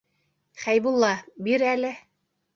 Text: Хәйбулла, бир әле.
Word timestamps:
Хәйбулла, 0.61 1.11
бир 1.49 1.67
әле. 1.75 1.95